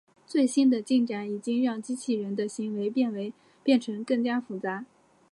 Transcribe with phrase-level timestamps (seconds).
[0.25, 2.89] 最近的进展已经让机器人的行为
[3.63, 4.83] 变成更加复杂。